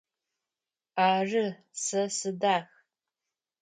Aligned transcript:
Ары, 1.07 1.45
сэ 1.83 2.01
сыдах. 2.17 2.67